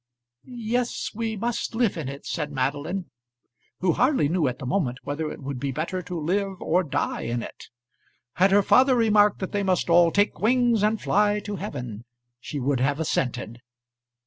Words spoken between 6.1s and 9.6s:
live or die in it. Had her father remarked that